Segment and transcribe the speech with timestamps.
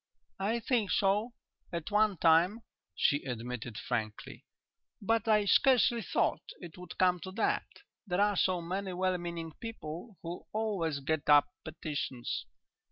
[0.39, 1.33] "I think so,
[1.71, 2.63] at one time,"
[2.95, 4.45] she admitted frankly.
[4.99, 7.67] "But I scarcely thought it would come to that.
[8.07, 12.47] There are so many well meaning people who always get up petitions....